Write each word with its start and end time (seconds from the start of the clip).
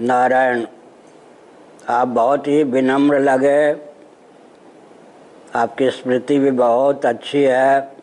नारायण, 0.00 0.66
आप 1.88 2.08
बहुत 2.08 2.46
ही 2.46 2.62
विनम्र 2.62 3.18
लगे। 3.18 3.72
आपकी 5.54 5.90
स्मृति 5.90 6.38
भी 6.38 6.50
बहुत 6.50 7.06
अच्छी 7.06 7.42
है, 7.42 7.96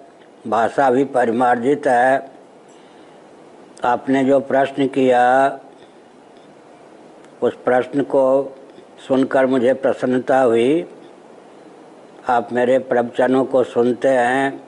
भाषा 0.48 0.90
भी 0.92 1.04
परिमार्जित 1.04 1.88
है। 1.88 2.32
आपने 3.84 4.24
जो 4.24 4.40
प्रश्न 4.40 4.88
किया, 4.88 5.60
उस 7.42 7.58
प्रश्न 7.66 8.02
को 8.02 8.56
सुनकर 9.08 9.46
मुझे 9.46 9.74
प्रसन्नता 9.74 10.42
हुई। 10.42 10.86
आप 12.30 12.54
मेरे 12.54 12.80
प्रवचनों 12.80 13.46
को 13.46 13.64
सुनते 13.64 14.08
हैं 14.08 14.64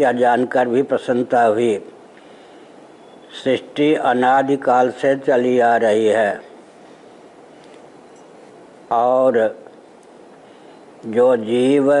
या 0.00 0.12
जानकर 0.12 0.68
भी 0.68 0.82
प्रसन्नता 0.82 1.44
हुई। 1.44 1.91
सृष्टि 3.32 3.94
अनादिकाल 3.94 4.90
से 4.90 5.16
चली 5.16 5.58
आ 5.58 5.76
रही 5.76 6.06
है। 6.06 6.40
और 8.92 9.64
जो 11.06 11.36
जीव 11.36 11.92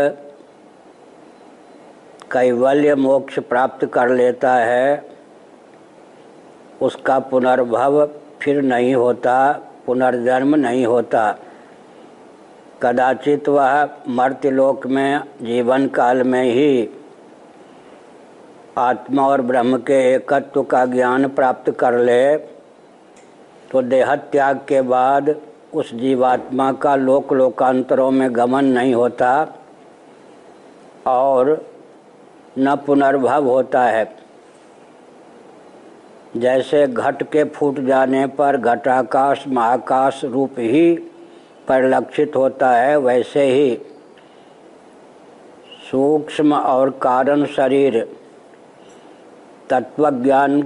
कैवल्य 2.32 2.94
मोक्ष 2.94 3.38
प्राप्त 3.38 3.86
कर 3.86 4.08
लेता 4.08 4.54
है, 4.54 5.06
उसका 6.82 7.18
पुनर्भव 7.18 8.06
फिर 8.40 8.62
नहीं 8.62 8.94
होता, 8.94 9.52
पुनर्जन्म 9.86 10.54
नहीं 10.54 10.86
होता। 10.86 11.38
कदाचित 12.82 13.48
वह 13.48 13.88
मर्त्यलोक 14.08 14.86
में, 14.86 15.20
जीवन 15.42 15.86
काल 15.88 16.22
में 16.22 16.44
ही 16.44 16.90
आत्मा 18.78 19.26
और 19.28 19.40
ब्रह्म 19.40 19.76
के 19.78 19.98
एकत्व 20.14 20.62
का 20.62 20.84
ज्ञान 20.86 21.28
प्राप्त 21.28 21.70
कर 21.70 21.98
ले 21.98 22.36
तो 23.70 23.82
देह 23.82 24.14
त्याग 24.32 24.60
के 24.68 24.80
बाद 24.82 25.34
उस 25.74 25.94
जीवात्मा 25.94 26.72
का 26.72 26.94
लोक 26.96 27.32
लोकांतरों 27.32 28.10
में 28.10 28.34
गमन 28.36 28.64
नहीं 28.64 28.94
होता 28.94 29.32
और 31.06 31.50
न 32.58 32.74
पुनर्भव 32.76 33.48
होता 33.48 33.82
है। 33.84 34.04
जैसे 36.36 36.86
घट 36.86 37.22
के 37.22 37.44
फूट 37.44 37.80
जाने 37.80 38.26
पर 38.26 38.56
घटाकाश, 38.56 39.44
महाकाश 39.48 40.24
रूप 40.24 40.58
ही 40.58 40.94
परिलक्षित 41.68 42.36
होता 42.36 42.70
है, 42.70 42.96
वैसे 42.96 43.44
ही 43.44 43.76
सूक्ष्म 45.90 46.54
और 46.54 46.90
कारण 47.02 47.44
शरीर 47.46 48.06
तत्वज्ञान 49.70 50.60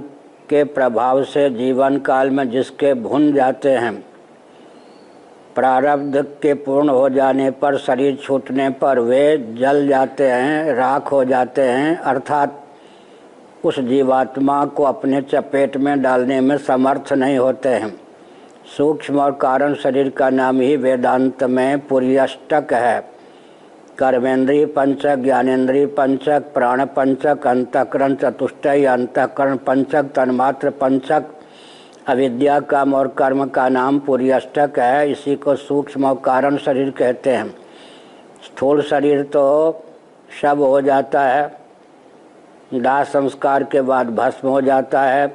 के 0.49 0.63
प्रभाव 0.63 1.23
से 1.23 1.49
जीवन 1.49 1.97
काल 1.97 2.29
में 2.29 2.49
जिसके 2.49 2.93
भुन 2.93 3.31
जाते 3.33 3.69
हैं, 3.69 3.95
प्रारब्ध 5.55 6.17
के 6.41 6.53
पूर्ण 6.53 6.89
हो 6.89 7.09
जाने 7.09 7.49
पर 7.51 7.77
शरीर 7.77 8.15
छूटने 8.15 8.69
पर 8.69 8.99
वे 8.99 9.37
जल 9.59 9.87
जाते 9.87 10.27
हैं, 10.27 10.73
राख 10.73 11.11
हो 11.11 11.23
जाते 11.25 11.61
हैं, 11.61 11.97
अर्थात 11.97 12.63
उस 13.63 13.79
जीवात्मा 13.79 14.65
को 14.65 14.83
अपने 14.83 15.21
चपेट 15.21 15.77
में 15.77 16.01
डालने 16.01 16.39
में 16.41 16.57
समर्थ 16.57 17.13
नहीं 17.13 17.37
होते 17.37 17.69
हैं। 17.69 17.93
सूक्ष्म 18.77 19.19
और 19.19 19.31
कारण 19.31 19.73
शरीर 19.73 20.09
का 20.09 20.29
नाम 20.29 20.59
ही 20.61 20.75
वेदांत 20.75 21.43
में 21.43 21.87
पुर्यष्टक 21.87 22.73
है। 22.73 23.16
कर्मेंद्रीय 23.99 24.65
पंचक 24.65 25.15
ज्ञानेन्द्रीय 25.15 25.85
पंचक 25.87 26.51
प्राण 26.53 26.83
पंचक 26.85 27.47
अंतकरण 27.47 28.15
चतुष्टय 28.15 28.85
अंतकरण 28.85 29.55
पंचक 29.57 30.11
तन्मात्र 30.15 30.69
पंचक 30.71 31.23
अविद्या 32.07 32.59
काम 32.65 32.93
और 32.93 33.07
कर्म 33.17 33.45
का 33.47 33.67
नाम 33.69 33.99
पूरी 33.99 34.29
अष्टक 34.31 34.79
है। 34.79 35.11
इसी 35.11 35.35
को 35.35 35.55
सूक्ष्म 35.55 36.05
और 36.05 36.21
कारण 36.25 36.57
शरीर 36.57 36.89
कहते 36.89 37.29
हैं। 37.29 37.49
स्थूल 38.45 38.81
शरीर 38.81 39.23
तो 39.23 39.45
शब 40.41 40.61
हो 40.61 40.81
जाता 40.81 41.21
है, 41.21 41.47
दाह 42.73 43.03
संस्कार 43.05 43.63
के 43.63 43.81
बाद 43.81 44.15
भस्म 44.15 44.47
हो 44.47 44.61
जाता 44.61 45.01
है। 45.01 45.27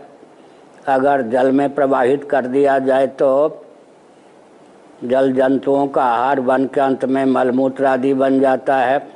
अगर 0.88 1.22
जल 1.30 1.52
में 1.52 1.74
प्रवाहित 1.74 2.28
कर 2.30 2.46
दिया 2.46 2.78
जाए 2.80 3.06
तो 3.06 3.28
जल 5.04 5.32
जंतुओं 5.32 5.86
का 5.86 6.04
आहार 6.04 6.40
बन 6.40 6.66
के 6.66 6.80
अंत 6.80 7.04
में 7.04 7.24
मलमूत्र 7.24 7.84
आदि 7.84 8.14
बन 8.14 8.40
जाता 8.40 8.76
है। 8.76 9.08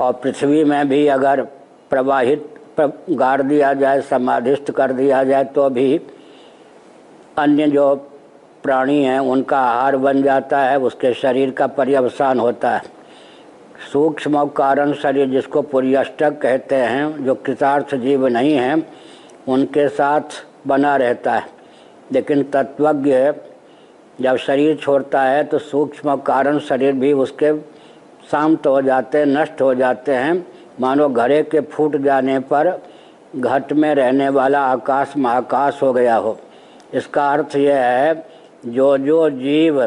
और 0.00 0.12
पृथ्वी 0.12 0.64
में 0.64 0.88
भी 0.88 1.06
अगर 1.06 1.42
प्रवाहित 1.90 2.54
गाड़ 3.10 3.42
दिया 3.42 3.72
जाए, 3.74 4.00
समाधिस्थ 4.00 4.70
कर 4.70 4.92
दिया 4.92 5.24
जाए 5.24 5.44
तो 5.44 5.70
भी 5.70 6.00
अन्य 7.38 7.66
जो 7.66 7.94
प्राणी 8.62 9.04
हैं, 9.04 9.18
उनका 9.18 9.58
आहार 9.58 9.96
बन 9.96 10.22
जाता 10.22 10.58
है, 10.60 10.78
उसके 10.78 11.14
शरीर 11.14 11.50
का 11.50 11.66
पर्यवसान 11.66 12.40
होता 12.40 12.70
है। 12.70 12.82
सूक्ष्म 13.92 14.46
कारण 14.46 14.92
शरीर 14.92 15.28
जिसको 15.28 15.62
पुर्यष्टक 15.62 16.40
कहते 16.40 16.76
हैं, 16.76 17.24
जो 17.24 17.34
कृतार्थ 17.34 17.94
जीव 17.94 18.26
नहीं 18.26 18.54
हैं, 18.54 18.92
उनके 19.48 19.88
साथ 19.88 20.20
बना 20.66 20.96
रहता 20.96 21.32
है। 21.32 21.42
लेकिन 22.12 22.42
तत्वज्ञ 22.42 23.32
जब 24.18 24.36
शरीर 24.36 24.76
छोड़ता 24.76 25.22
है 25.22 25.44
तो 25.44 25.58
सूक्ष्म 25.58 26.16
कारण 26.16 26.58
शरीर 26.58 26.92
भी 26.92 27.12
उसके 27.14 27.52
शांत 28.30 28.66
हो 28.66 28.80
जाते 28.82 29.18
हैं, 29.18 29.26
नष्ट 29.26 29.60
हो 29.62 29.74
जाते 29.74 30.14
हैं। 30.14 30.46
मानो 30.80 31.08
घड़े 31.08 31.42
के 31.42 31.60
फूट 31.60 31.96
जाने 31.96 32.38
पर 32.40 32.70
घट 33.36 33.72
में 33.72 33.94
रहने 33.94 34.28
वाला 34.28 34.60
आकाश 34.66 35.14
महाकाश 35.16 35.82
हो 35.82 35.92
गया 35.92 36.16
हो। 36.16 36.38
इसका 36.94 37.30
अर्थ 37.32 37.56
यह 37.56 37.76
है 37.76 38.14
जो 38.66 38.96
जो 38.98 39.28
जीव 39.30 39.82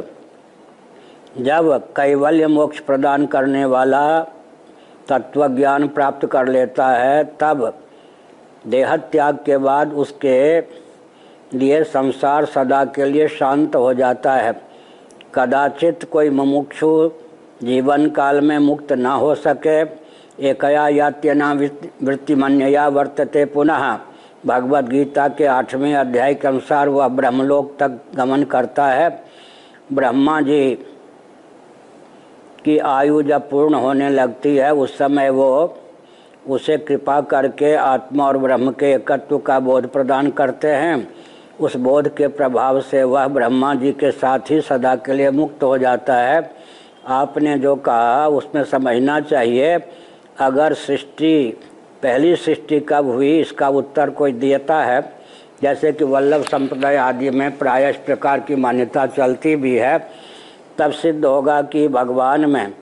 जब 1.38 1.78
कैवल्य 1.98 2.48
मोक्ष 2.48 2.80
प्रदान 2.80 3.26
करने 3.26 3.66
वाला 3.66 4.20
तत्व 5.10 5.48
ज्ञान 5.48 5.88
प्राप्त 5.88 6.26
कर 6.26 6.48
लेता 6.48 6.88
है, 6.88 7.24
तब 7.40 7.74
देह 8.68 8.96
त्याग 8.98 9.38
के 9.46 9.58
बाद 9.58 9.94
उसके 9.94 10.62
लिए 11.54 11.84
संसार 11.84 12.46
सदा 12.46 12.84
के 12.86 13.06
लिए 13.06 13.28
शांत 13.28 13.76
हो 13.76 13.94
जाता 13.94 14.34
है। 14.34 14.54
कदाचित 15.36 16.04
कोई 16.04 16.30
मुमुक्षु 16.30 17.12
जीवन 17.64 18.10
काल 18.10 18.42
में 18.42 18.58
मुक्त 18.60 18.94
न 18.94 19.06
हो 19.06 19.36
सके। 19.36 19.82
एकया 20.50 20.88
यात्यना 20.88 21.52
वृत्तिमन्यया 22.04 22.88
वर्तते 22.88 23.46
पुनः। 23.46 23.98
भगवत 24.46 24.84
गीता 24.84 25.28
के 25.28 25.46
आठवें 25.46 25.94
अध्याय 25.96 26.34
के 26.34 26.48
अनुसार 26.48 26.90
वह 26.90 27.08
ब्रह्मलोक 27.08 27.76
तक 27.80 28.00
गमन 28.16 28.44
करता 28.44 28.88
है। 28.88 29.24
ब्रह्मा 29.94 30.42
जी 30.42 30.72
की 32.66 32.78
आयु 32.78 33.22
जब 33.22 33.50
पूर्ण 33.50 33.76
होने 33.76 34.10
लगती 34.10 34.56
है, 34.56 34.74
उस 34.74 34.98
समय 34.98 35.30
वो 35.30 35.78
उसे 36.50 36.78
कृपा 36.78 37.22
करके 37.22 37.74
आत्मा 37.76 38.28
और 38.28 38.38
ब्रह्म 38.38 38.72
के 38.72 38.92
एकत्व 38.92 39.38
का 39.38 39.60
बोध 39.60 39.88
प्रदान 39.88 40.30
करते 40.30 40.68
हैं। 40.68 41.08
उस 41.60 41.76
बोध 41.76 42.16
के 42.16 42.28
प्रभाव 42.28 42.82
से 42.82 43.04
वह 43.04 43.28
ब्रह्मा 43.28 43.76
जी 43.76 43.92
के 43.92 44.12
साथ 44.12 44.40
ही 44.50 44.62
सदा 44.62 44.96
के 44.96 45.14
लिए 45.14 45.32
मुक्त 45.32 45.64
हो 45.64 45.78
जाता 45.78 46.16
है। 46.16 46.52
आपने 47.08 47.60
जो 47.60 47.76
कहा, 47.76 48.28
उसमें 48.28 48.64
समझना 48.64 49.20
चाहिए, 49.20 49.80
अगर 50.40 50.74
सृष्टि, 50.74 51.58
पहली 52.04 52.36
सृष्टि 52.36 52.80
कब 52.80 53.06
हुई, 53.06 53.40
इसका 53.40 53.70
उत्तर 53.70 54.10
कोई 54.10 54.32
देता 54.32 54.84
है? 54.84 55.14
जैसे 55.62 55.92
कि 55.92 56.04
वल्लभ 56.04 56.42
संप्रदाय 56.42 56.96
आदि 56.96 57.30
में 57.30 57.58
प्राय 57.58 57.90
इस 57.90 57.96
प्रकार 57.96 58.40
की 58.40 58.56
मान्यता 58.56 59.06
चलती 59.06 59.56
भी 59.56 59.76
है। 59.76 60.10
तब 60.78 60.92
सिद्ध 60.92 61.26
होगा 61.26 61.62
कि 61.62 61.88
भगवान 61.88 62.50
में 62.50 62.74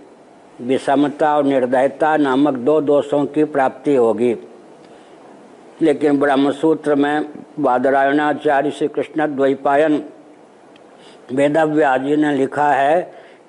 विषमता 0.61 1.37
और 1.37 1.43
निर्दयता 1.43 2.17
नामक 2.17 2.53
दो 2.53 2.81
दोषों 2.81 3.25
की 3.25 3.43
प्राप्ति 3.43 3.95
होगी। 3.95 4.35
लेकिन 5.81 6.19
ब्रह्मसूत्र 6.19 6.95
में 6.95 7.25
बादरायणाचार्य 7.59 8.71
श्री 8.71 8.87
कृष्ण 8.87 9.25
द्वैपायन 9.35 10.03
वेदव्यास 11.33 12.01
जी 12.01 12.15
ने 12.15 12.31
लिखा 12.37 12.71
है 12.71 13.01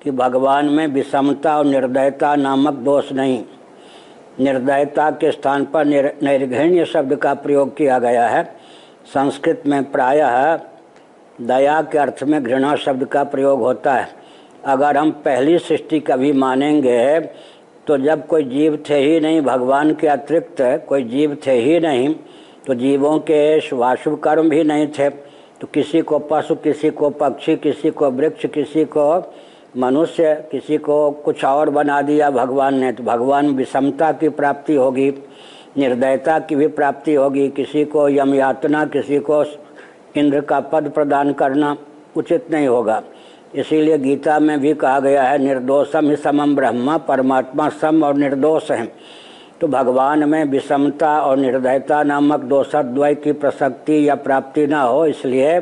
कि 0.03 0.11
भगवान 0.11 0.65
में 0.65 0.87
विषमता 0.87 1.57
और 1.57 1.65
निर्दयता 1.65 2.35
नामक 2.35 2.73
दोष 2.73 3.11
नहीं। 3.11 3.43
निर्दयता 4.39 5.09
के 5.11 5.31
स्थान 5.31 5.65
पर 5.65 5.85
नैर्घण्य 6.23 6.85
शब्द 6.85 7.15
का 7.15 7.33
प्रयोग 7.33 7.75
किया 7.77 7.99
गया 7.99 8.27
है। 8.27 8.43
संस्कृत 9.05 9.63
में 9.67 9.91
प्रायः 9.91 10.59
दया 11.41 11.81
के 11.81 11.97
अर्थ 11.97 12.23
में 12.23 12.43
घृणा 12.43 12.75
शब्द 12.75 13.05
का 13.05 13.23
प्रयोग 13.23 13.61
होता 13.61 13.93
है। 13.93 14.07
अगर 14.65 14.97
हम 14.97 15.11
पहली 15.11 15.57
सृष्टि 15.59 15.99
कभी 15.99 16.31
मानेंगे 16.31 17.19
तो 17.87 17.97
जब 17.97 18.25
कोई 18.27 18.43
जीव 18.43 18.77
थे 18.89 18.97
ही 18.97 19.19
नहीं, 19.19 19.41
भगवान 19.41 19.93
के 19.93 20.07
अतिरिक्त 20.07 20.61
कोई 20.89 21.03
जीव 21.03 21.37
थे 21.47 21.59
ही 21.61 21.79
नहीं 21.79 22.13
तो 22.67 22.73
जीवों 22.73 23.17
के 23.19 23.59
शुभाशुभ 23.61 24.17
कर्म 24.19 24.49
भी 24.49 24.63
नहीं 24.63 24.87
थे। 24.89 25.09
तो 25.61 25.67
किसी 25.73 26.01
को 26.01 26.19
पशु, 26.21 26.55
किसी 26.55 26.89
को 26.89 27.09
पक्षी, 27.09 27.55
किसी 27.55 27.89
को 27.91 28.09
वृक्ष, 28.11 28.45
किसी 28.45 28.85
को 28.87 29.33
मनुष्य, 29.77 30.33
किसी 30.51 30.77
को 30.77 31.09
कुछ 31.25 31.43
और 31.45 31.69
बना 31.69 32.01
दिया 32.01 32.29
भगवान 32.29 32.75
ने 32.75 32.91
तो 32.91 33.03
भगवान 33.03 33.49
विषमता 33.49 34.11
की 34.11 34.29
प्राप्ति 34.31 34.75
होगी, 34.75 35.09
निर्दयता 35.77 36.39
की 36.39 36.55
भी 36.55 36.67
प्राप्ति 36.69 37.13
होगी। 37.13 37.47
किसी 37.49 37.85
को 37.85 38.07
यम 38.09 38.33
यातना 38.35 38.85
किसी 38.85 39.19
को 39.19 39.43
इंद्र 40.17 40.41
का 40.41 40.59
पद 40.61 40.89
प्रदान 40.89 41.33
करना 41.33 41.75
उचित 42.15 42.51
नहीं 42.51 42.67
होगा। 42.67 43.01
इसीलिए 43.55 43.97
गीता 43.97 44.39
में 44.39 44.59
भी 44.59 44.73
कहा 44.73 44.99
गया 44.99 45.23
है, 45.23 45.37
निर्दोषम 45.37 46.09
ही 46.09 46.15
समम 46.15 46.55
ब्रह्म, 46.55 46.97
परमात्मा 46.97 47.69
सम 47.69 48.03
और 48.03 48.15
निर्दोष 48.15 48.71
हैं। 48.71 48.91
तो 49.61 49.67
भगवान 49.67 50.23
में 50.29 50.43
विषमता 50.45 51.19
और 51.21 51.37
निर्दयता 51.37 52.01
नामक 52.03 52.39
दोषद्वय 52.39 53.15
की 53.15 53.31
प्रसक्ति 53.31 54.07
या 54.09 54.15
प्राप्ति 54.15 54.65
न 54.67 54.73
हो, 54.73 55.05
इसलिए 55.05 55.59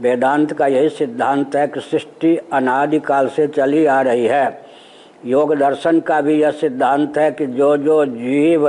वेदांत 0.00 0.52
का 0.52 0.66
यही 0.66 0.88
सिद्धांत 0.88 1.56
है 1.56 1.66
कि 1.68 1.80
सृष्टि 1.80 2.36
अनादिकाल 2.52 3.28
से 3.28 3.46
चली 3.46 3.84
आ 3.86 4.00
रही 4.00 4.26
है। 4.26 4.62
योग 5.26 5.54
दर्शन 5.54 6.00
का 6.00 6.20
भी 6.20 6.40
यह 6.40 6.50
सिद्धांत 6.50 7.18
है 7.18 7.30
कि 7.30 7.46
जो 7.46 7.76
जो 7.76 8.04
जीव 8.06 8.68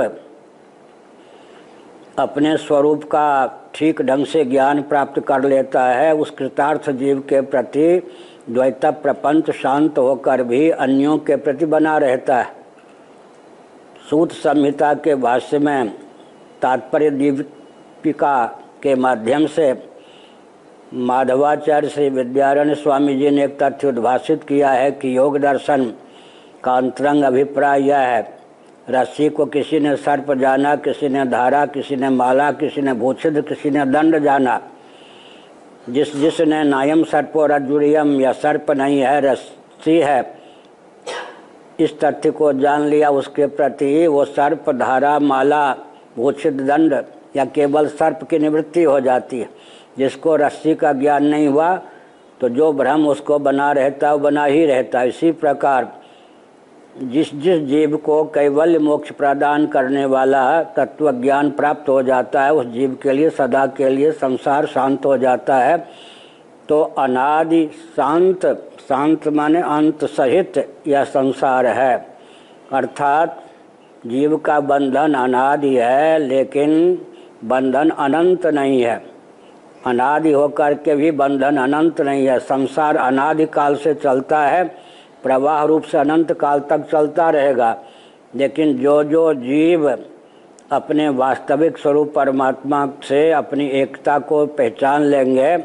अपने 2.18 2.56
स्वरूप 2.56 3.02
का 3.04 3.46
ठीक 3.74 4.00
ढंग 4.02 4.26
से 4.26 4.44
ज्ञान 4.44 4.82
प्राप्त 4.82 5.20
कर 5.20 5.44
लेता 5.44 5.84
है, 5.86 6.14
उस 6.14 6.30
कृतार्थ 6.30 6.90
जीव 6.90 7.18
के 7.20 7.40
प्रति 7.40 8.02
द्वैत 8.50 8.84
प्रपंच 8.84 9.50
शांत 9.50 9.98
होकर 9.98 10.42
भी 10.42 10.68
अन्यों 10.70 11.16
के 11.18 11.36
प्रति 11.36 11.66
बना 11.66 11.96
रहता 11.98 12.36
है। 12.36 12.54
सूत 14.10 14.32
संहिता 14.32 14.92
के 14.94 15.14
भाष्य 15.14 15.58
में 15.58 15.88
तात्पर्य 16.62 17.10
दीपिका 17.10 18.44
के 18.82 18.94
माध्यम 18.94 19.46
से 19.46 19.72
माधवाचार्य 20.94 21.88
श्री 21.88 22.08
विद्यारण्य 22.08 22.74
स्वामी 22.74 23.16
जी 23.16 23.30
ने 23.30 23.44
एक 23.44 23.58
तथ्य 23.62 23.88
उद्भाषित 23.88 24.44
किया 24.44 24.70
है 24.70 24.90
कि 24.90 25.16
योग 25.16 25.38
दर्शन 25.38 25.84
का 26.64 26.76
अंतरंग 26.76 27.24
अभिप्राय 27.24 27.82
यह 27.82 27.98
है, 27.98 28.38
रस्सी 28.90 29.28
को 29.28 29.46
किसी 29.46 29.80
ने 29.80 29.96
सर्प 29.96 30.32
जाना, 30.32 30.76
किसी 30.76 31.08
ने 31.08 31.24
धारा, 31.24 31.66
किसी 31.66 31.96
ने 31.96 32.10
माला, 32.10 32.50
किसी 32.52 32.82
ने 32.82 32.92
भूषित, 32.92 33.48
किसी 33.48 33.70
ने 33.70 33.84
दंड 33.84 34.18
जाना। 34.18 34.60
जिस 35.88 36.16
जिसने 36.16 36.62
नायम 36.64 37.02
सर्पो 37.04 37.44
रजुड़ियम 37.46 38.20
या 38.20 38.32
सर्प 38.32 38.70
नहीं 38.70 39.00
है, 39.00 39.20
रस्सी 39.20 39.98
है, 39.98 40.36
इस 41.80 41.98
तथ्य 42.00 42.30
को 42.30 42.52
जान 42.52 42.82
लिया, 42.82 43.10
उसके 43.10 43.46
प्रति 43.46 44.06
वो 44.06 44.24
सर्प 44.24 44.70
धारा, 44.70 45.18
माला 45.18 45.72
भूषित 46.16 46.52
दंड 46.52 47.04
या 47.36 47.44
केवल 47.44 47.88
सर्प 47.88 48.22
की 48.30 48.38
निवृत्ति 48.38 48.82
हो 48.82 49.00
जाती 49.00 49.38
है। 49.40 49.48
जिसको 49.98 50.36
रस्सी 50.36 50.74
का 50.74 50.92
ज्ञान 50.92 51.24
नहीं 51.24 51.46
हुआ 51.48 51.74
तो 52.40 52.48
जो 52.48 52.72
भ्रम 52.72 53.06
उसको 53.08 53.38
बना 53.38 53.70
रहता 53.72 54.10
है 54.10 54.18
बना 54.18 54.44
ही 54.44 54.64
रहता। 54.66 55.02
इसी 55.02 55.30
प्रकार 55.32 55.95
जिस 57.02 57.34
जिस 57.34 57.60
जीव 57.60 57.96
को 57.96 58.24
कैवल्य 58.24 58.78
मोक्ष 58.78 59.10
प्रदान 59.10 59.66
करने 59.66 60.04
वाला 60.04 60.62
तत्व 60.62 61.12
ज्ञान 61.12 61.50
प्राप्त 61.50 61.88
हो 61.88 62.02
जाता 62.02 62.44
है, 62.44 62.54
उस 62.54 62.66
जीव 62.66 62.98
के 63.02 63.12
लिए, 63.12 63.30
सदा 63.30 63.66
के 63.66 63.88
लिए 63.88 64.12
संसार 64.12 64.66
शांत 64.66 65.06
हो 65.06 65.18
जाता 65.18 65.56
है। 65.56 65.88
तो 66.68 66.82
अनादि 66.82 67.70
शांत 67.96 68.46
शांत 68.88 69.28
माने 69.28 69.60
अंत 69.60 70.04
सहित 70.04 70.78
यह 70.86 71.04
संसार 71.04 71.66
है। 71.66 72.18
अर्थात 72.72 73.42
जीव 74.06 74.36
का 74.36 74.60
बंधन 74.60 75.14
अनादि 75.14 75.76
है, 75.76 76.18
लेकिन 76.18 76.98
बंधन 77.44 77.90
अनंत 77.90 78.46
नहीं 78.46 78.82
है। 78.82 79.02
अनादि 79.86 80.32
होकर 80.32 80.74
के 80.74 80.96
भी 80.96 81.10
बंधन 81.10 81.56
अनंत 81.56 82.00
नहीं 82.00 82.26
है। 82.26 82.38
संसार 82.38 82.96
अनादि 82.96 83.46
काल 83.46 83.76
से 83.76 83.94
चलता 83.94 84.46
है। 84.46 84.85
प्रवाह 85.26 85.62
रूप 85.64 85.82
से 85.82 85.98
अनंत 85.98 86.32
काल 86.32 86.60
तक 86.60 86.88
चलता 86.92 87.30
रहेगा। 87.30 87.76
लेकिन 88.34 88.76
जो 88.78 89.02
जो 89.04 89.32
जीव 89.34 89.88
अपने 90.72 91.08
वास्तविक 91.08 91.78
स्वरूप 91.78 92.12
परमात्मा 92.14 92.86
से 93.04 93.30
अपनी 93.32 93.66
एकता 93.80 94.18
को 94.18 94.46
पहचान 94.46 95.02
लेंगे 95.02 95.56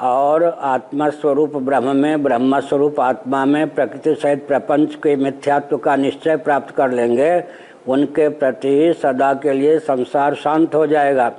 और 0.00 0.44
आत्मा 0.44 1.08
स्वरूप 1.10 1.56
ब्रह्म 1.56 1.96
में 1.96 2.22
ब्रह्म 2.22 2.60
स्वरूप 2.60 3.00
आत्मा 3.00 3.44
में, 3.44 3.74
प्रकृति 3.74 4.14
सहित 4.14 4.46
प्रपंच 4.48 4.94
के 4.94 5.16
मिथ्यात्व 5.16 5.76
का 5.76 5.96
निश्चय 5.96 6.36
प्राप्त 6.36 6.74
कर 6.74 6.90
लेंगे, 6.90 7.44
उनके 7.88 8.28
प्रति 8.28 8.94
सदा 9.02 9.32
के 9.34 9.52
लिए 9.52 9.78
संसार 9.78 10.34
शांत 10.34 10.74
हो 10.74 10.86
जाएगा। 10.86 11.32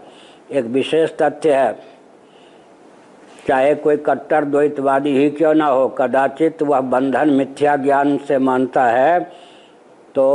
एक 0.51 0.65
विशेष 0.65 1.11
तथ्य 1.21 1.53
है 1.53 1.98
चाहे 3.49 3.73
कोई 3.75 3.97
कट्टर, 3.97 4.45
द्वैतवादी 4.45 5.09
ही 5.09 5.29
क्यों 5.29 5.53
ना 5.53 5.65
हो, 5.65 5.87
कदाचित 5.89 6.61
वह 6.63 6.79
बंधन 6.81 7.29
मिथ्या 7.29 7.75
ज्ञान 7.75 8.17
से 8.27 8.37
मानता 8.37 8.83
है 8.85 9.19
तो 10.15 10.25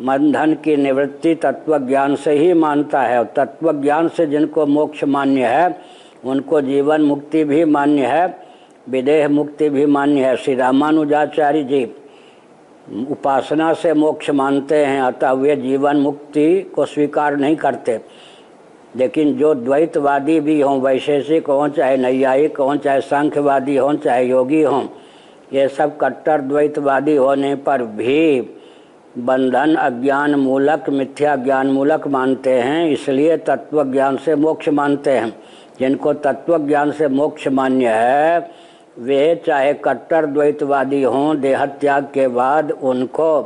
बंधन 0.00 0.52
की 0.54 0.76
निवृत्ति 0.76 1.34
तत्व 1.34 1.78
ज्ञान 1.78 2.14
से 2.16 2.32
ही 2.32 2.52
मानता 2.54 3.02
है। 3.02 3.18
और 3.18 3.32
तत्व 3.36 3.72
ज्ञान 3.72 4.08
से 4.08 4.26
जिनको 4.26 4.66
मोक्ष 4.66 5.04
मान्य 5.04 5.46
है, 5.46 5.78
उनको 6.24 6.60
जीवन 6.60 7.02
मुक्ति 7.02 7.44
भी 7.44 7.64
मान्य 7.64 8.06
है, 8.06 8.26
विदेह 8.88 9.28
मुक्ति 9.28 9.68
भी 9.70 9.86
मान्य 9.86 10.24
है। 10.24 10.36
श्री 10.36 10.54
रामानुजाचार्य 10.54 11.62
जी 11.64 11.84
उपासना 13.10 13.72
से 13.72 13.94
मोक्ष 13.94 14.30
मानते 14.30 14.84
हैं, 14.84 15.00
अतः 15.02 15.32
वे 15.32 15.56
जीवन 15.56 15.96
मुक्ति 15.96 16.60
को 16.74 16.86
स्वीकार 16.86 17.36
नहीं 17.36 17.56
करते। 17.56 18.00
लेकिन 18.98 19.32
जो 19.34 19.54
द्वैतवादी 19.54 20.40
भी 20.40 20.60
हों, 20.60 20.80
वैशेषिक 20.80 21.46
हों, 21.46 21.68
चाहे 21.68 21.96
नैयायिक 21.96 22.58
हों, 22.58 22.76
चाहे 22.76 23.00
सांख्यवादी 23.00 23.76
हों, 23.76 23.94
चाहे 23.94 24.24
योगी 24.24 24.62
हों, 24.62 24.82
ये 25.52 25.68
सब 25.68 25.96
कट्टर 25.96 26.40
द्वैतवादी 26.40 27.16
होने 27.16 27.54
पर 27.54 27.82
भी 27.82 28.40
बंधन 29.18 29.74
अज्ञान 29.74 30.34
मूलक 30.34 30.90
मिथ्या 30.90 31.36
ज्ञान 31.36 31.66
मूलक 31.66 32.06
मानते 32.08 32.50
हैं, 32.50 32.88
इसलिए 32.90 33.36
तत्व 33.36 33.84
ज्ञान 33.84 34.16
से 34.16 34.34
मोक्ष 34.34 34.68
मानते 34.68 35.10
हैं। 35.10 35.32
जिनको 35.80 36.12
तत्व 36.12 36.58
ज्ञान 36.58 36.90
से 36.90 37.08
मोक्ष 37.08 37.48
मान्य 37.48 37.88
है, 37.88 38.50
वे 38.98 39.42
चाहे 39.46 39.74
कट्टर 39.74 40.26
द्वैतवादी 40.26 41.02
हों, 41.02 41.40
देहत्याग 41.40 42.04
के 42.04 42.28
बाद 42.28 42.70
उनको 42.70 43.42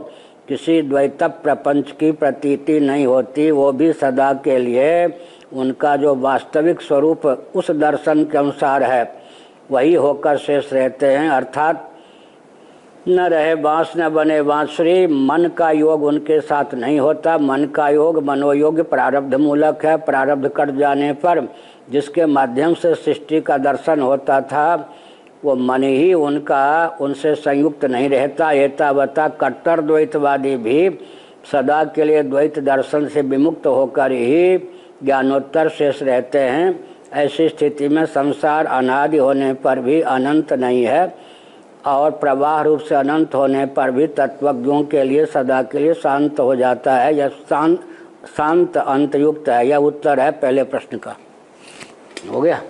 किसी 0.49 0.83
द्वैत 0.83 1.23
प्रपंच 1.23 1.91
की 1.91 2.13
प्रतीति 2.13 2.81
नहीं 2.81 3.07
होती, 3.07 3.51
वो 3.51 3.73
भी 3.73 3.93
सदा 3.93 4.33
के 4.33 4.59
लिए 4.59 5.07
उनका 5.53 5.97
जो 5.97 6.15
वास्तविक 6.15 6.81
स्वरूप 6.81 7.27
उस 7.55 7.71
दर्शन 7.71 8.25
के 8.25 8.39
अनुसार 8.39 8.83
है, 8.83 9.15
वही 9.71 9.95
होकर 9.95 10.37
शेष 10.37 10.73
रहते 10.73 11.07
हैं। 11.07 11.29
अर्थात 11.29 11.89
न 13.09 13.21
रहे 13.21 13.55
बाँस, 13.55 13.93
न 13.97 14.09
बने 14.09 14.43
बांसुरी 14.43 15.07
मन 15.07 15.51
का 15.59 15.71
योग 15.71 16.05
उनके 16.05 16.41
साथ 16.41 16.75
नहीं 16.75 16.99
होता। 17.01 17.39
मन 17.39 17.65
का 17.65 17.89
योग 17.89 18.23
मनोयोग 18.25 18.81
प्रारब्ध 18.91 19.35
मूलक 19.35 19.85
है। 19.85 19.97
प्रारब्ध 19.97 20.49
कट 20.49 20.71
जाने 20.71 21.13
पर 21.13 21.49
जिसके 21.91 22.27
माध्यम 22.27 22.75
से 22.75 22.95
सृष्टि 22.95 23.41
का 23.41 23.57
दर्शन 23.59 24.01
होता 24.01 24.41
था, 24.41 24.95
वो 25.45 25.55
मन 25.57 25.83
ही 25.83 26.13
उनका, 26.15 26.97
उनसे 27.01 27.35
संयुक्त 27.35 27.85
नहीं 27.85 28.09
रहता। 28.09 28.51
एतावता 28.53 29.29
कट्टर 29.29 29.81
द्वैतवादी 29.81 30.57
भी 30.57 30.99
सदा 31.53 31.83
के 31.85 32.05
लिए 32.05 32.23
द्वैत 32.23 32.59
दर्शन 32.59 33.07
से 33.07 33.23
विमुक्त 33.23 33.67
होकर 33.67 34.13
ही 34.13 34.57
ज्ञानोत्तर 35.05 35.69
शेष 35.69 36.03
रहते 36.03 36.39
हैं, 36.39 36.85
ऐसी 37.13 37.49
स्थिति 37.49 37.89
में 37.89 38.05
संसार 38.07 38.67
अनादि 38.67 39.17
होने 39.17 39.53
पर 39.55 39.79
भी 39.79 40.01
अनंत 40.01 40.53
नहीं 40.53 40.85
है 40.85 41.15
और 41.87 42.11
प्रवाह 42.11 42.61
रूप 42.63 42.81
से 42.81 42.95
अनंत 42.95 43.35
होने 43.35 43.67
पर 43.67 43.91
भी 43.91 44.07
तत्वज्ञों 44.07 44.83
के 44.83 45.03
लिए 45.05 45.27
सदा 45.27 45.63
के 45.63 45.79
लिए 45.79 45.95
शांत 45.95 46.41
हो 46.41 46.57
जाता 46.57 46.97
है। 46.97 47.15
यह 47.15 47.29
शांत 47.29 47.81
शांत 48.37 48.77
अंतयुक्त 48.77 49.49
है। 49.49 49.67
यह 49.69 49.77
उत्तर 49.77 50.21
है 50.21 50.31
पहले 50.31 50.63
प्रश्न 50.65 50.99
का। 50.99 51.17
हो 52.31 52.41
गया? 52.41 52.63